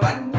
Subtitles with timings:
[0.00, 0.29] one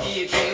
[0.00, 0.47] I'll it.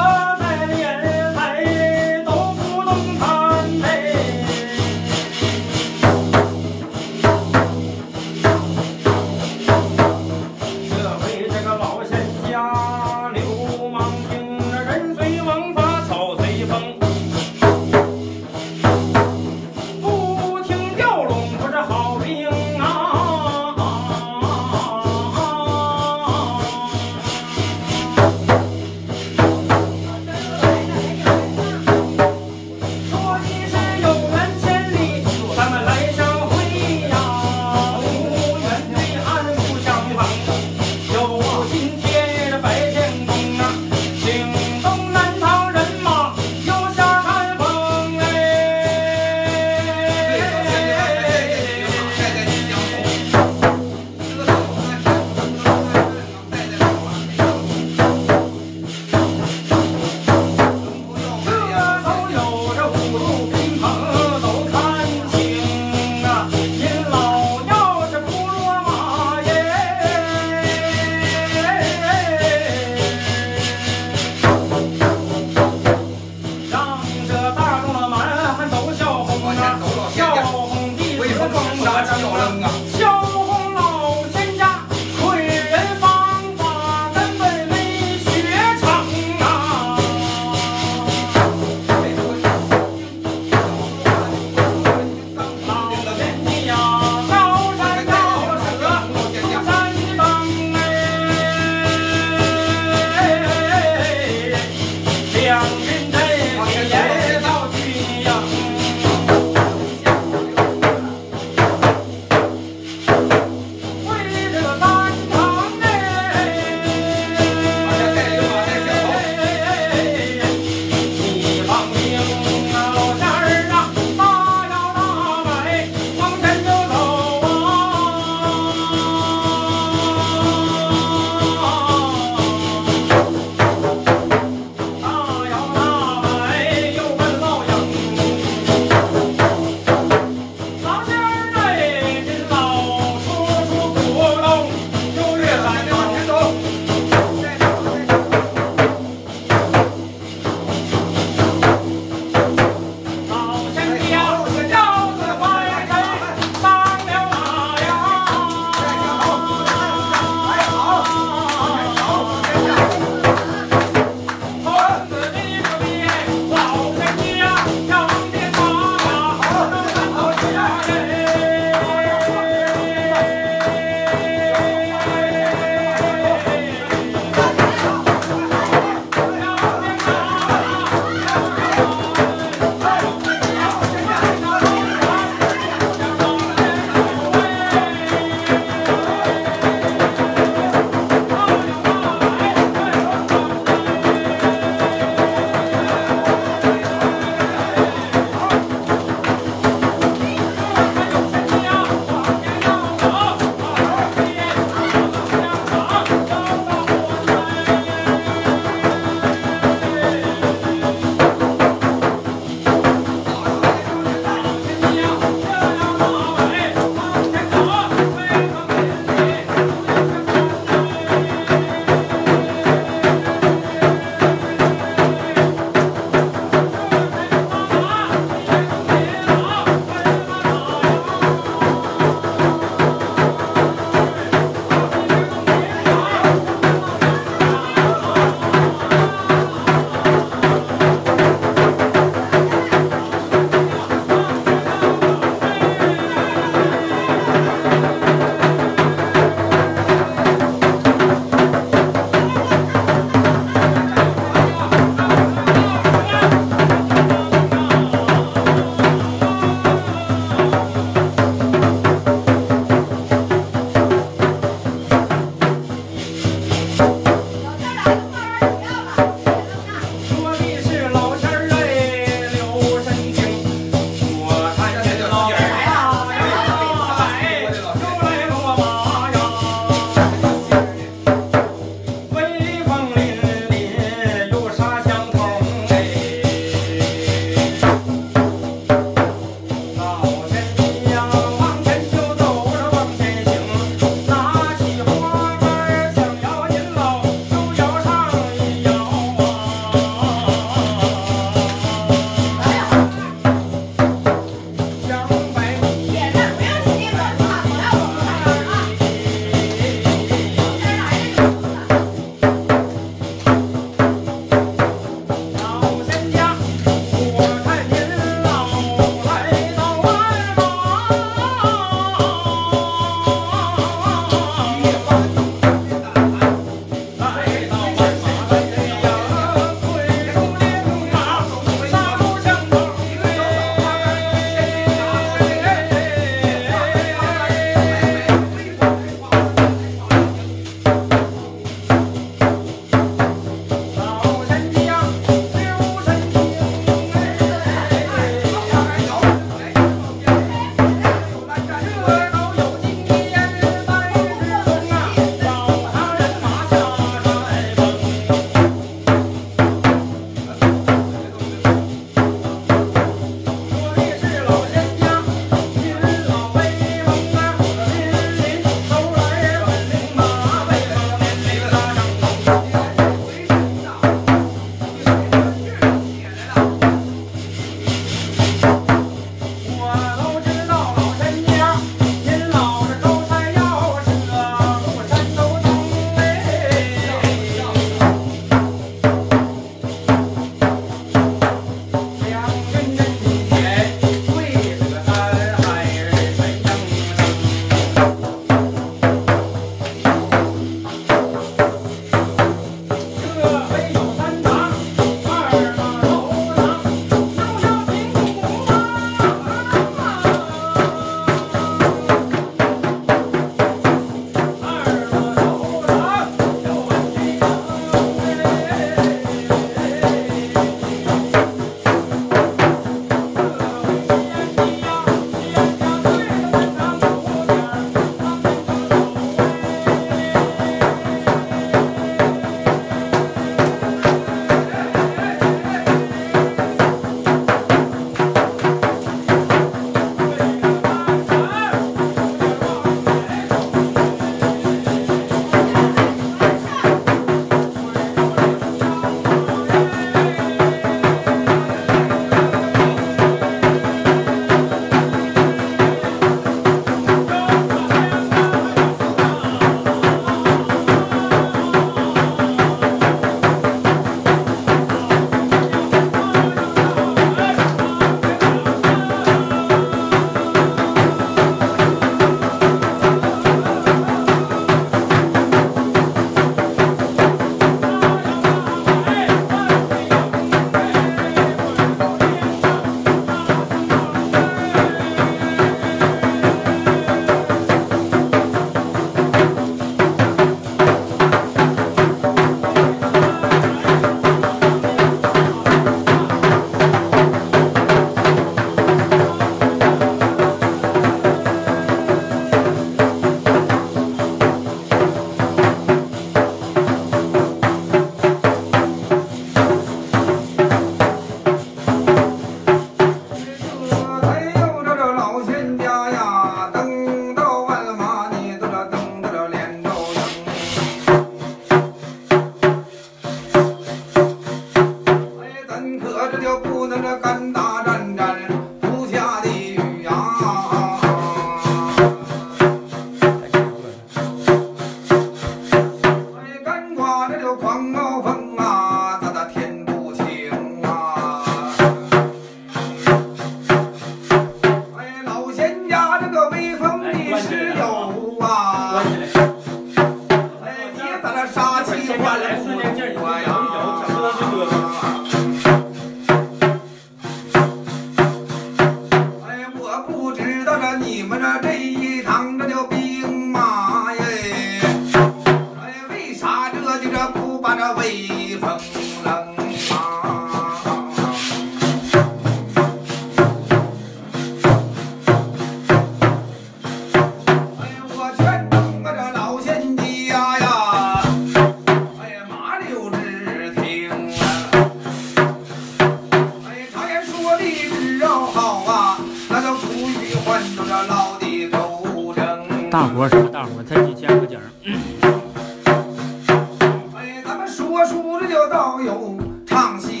[597.85, 600.00] 说来叫道友唱戏。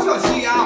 [0.00, 0.59] 小气呀。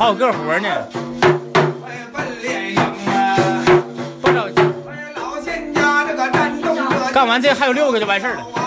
[0.00, 0.88] 还有个活呢。
[7.12, 8.59] 干完这还有六个就完事儿了。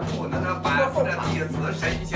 [0.00, 2.13] 不能的，伴随着弟子的神情。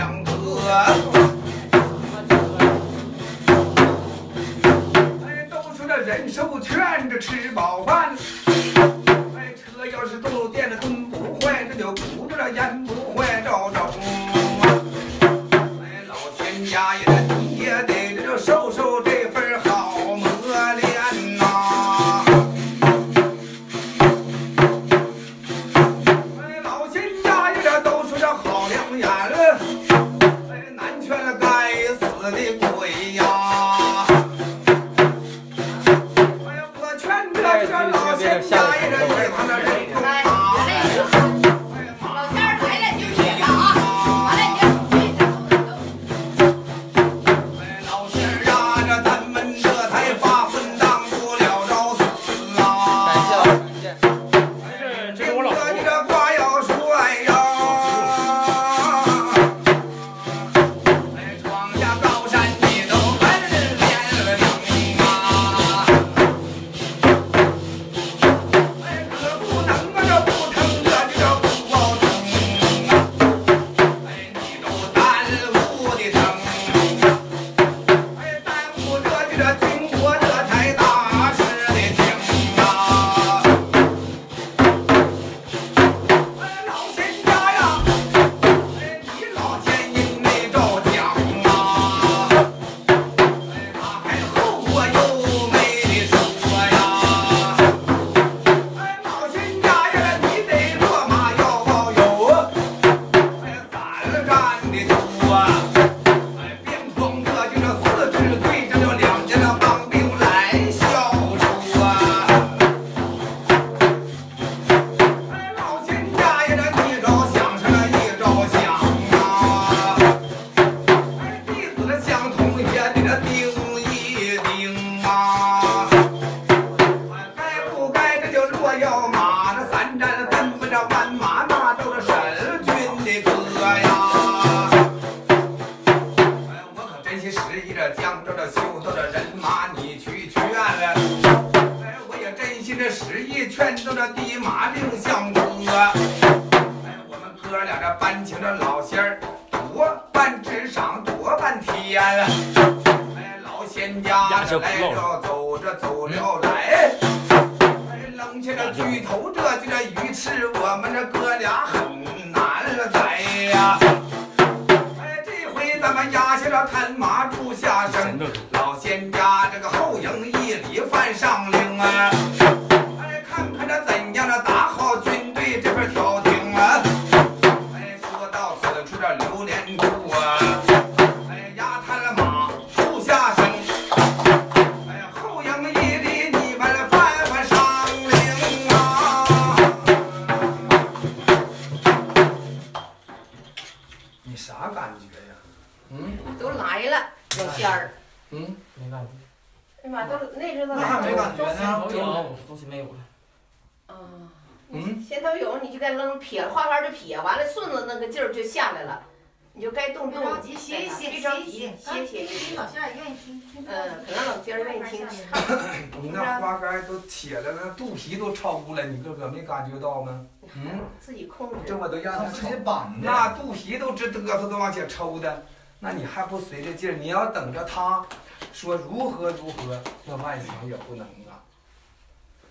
[217.19, 220.25] 干都切了，那肚皮都超了，你哥哥没感觉到吗？
[220.55, 221.75] 嗯，自己控这制。
[221.75, 223.07] 我都让他自己，绑的。
[223.11, 225.45] 那肚皮都直嘚瑟都往前抽的，
[225.81, 226.97] 那你还不随着劲儿？
[226.97, 228.07] 你要等着他
[228.53, 231.43] 说如何如何，那万想也不能啊。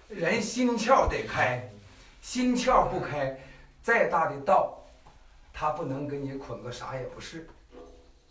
[0.09, 1.69] 人心窍得开，
[2.21, 3.39] 心窍不开，
[3.81, 4.77] 再大的道，
[5.53, 7.47] 他不能给你捆个啥也不是。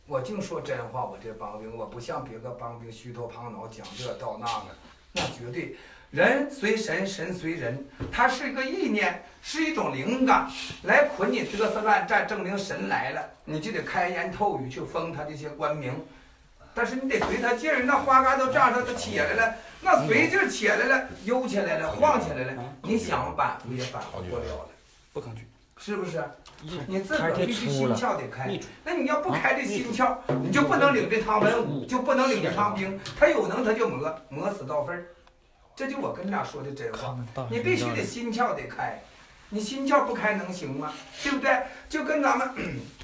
[0.06, 4.66] 我净说真话，我这帮兵，我不像别个帮兵虚头胖脑讲这道那个，
[5.12, 5.76] 那绝对
[6.10, 10.48] 人随神，神随人，它是一个意念，是一种灵感，
[10.84, 15.92] 来捆你嘚瑟乱战，证明神来了，你就得开言透语去封他这些官名。
[16.74, 24.68] 但是你得随他劲儿，那花杆都这样，他都起来了，那随劲儿起来了，悠起来了，晃起来了，你想扳扶也扳不过了了，
[25.12, 25.42] 不抗拒。
[25.78, 26.24] 是不是？
[26.86, 28.48] 你自个儿必须心窍得开。
[28.82, 32.98] 那你要不开这心窍，你就不能领这趟文武，就不能领这趟兵。
[33.18, 35.04] 他有能他就磨，磨死到份儿。
[35.76, 37.14] 这就我跟俩说的真话，
[37.50, 39.02] 你必须得心窍得开，
[39.50, 40.90] 你心窍不开能行吗？
[41.22, 41.54] 对不对？
[41.86, 42.50] 就跟咱们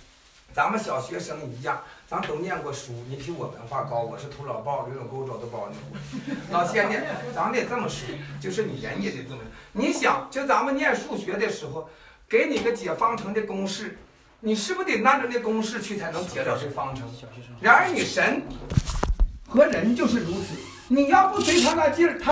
[0.55, 6.35] 咱们小学生一样，咱都念过书，你比我文化高，我是土老帽，刘永沟找的包你。
[6.51, 6.97] 老仙呢，
[7.35, 8.09] 咱得这么说，
[8.41, 9.43] 就是你人也得这么。
[9.73, 11.91] 你想，就咱们念数学的时候，
[12.27, 13.99] 给你个解方程的公式，
[14.41, 17.07] 你是不是得按照那公式去才能解了这方程？
[17.61, 18.43] 然而你神
[19.47, 20.55] 和人就是如此，
[20.89, 22.31] 你要不随他那劲儿，他。